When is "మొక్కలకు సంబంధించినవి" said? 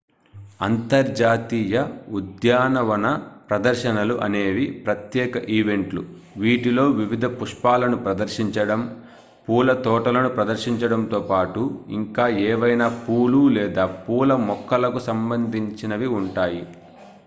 14.47-16.09